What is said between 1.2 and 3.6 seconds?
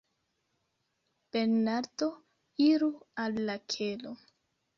Bernardo: Iru al la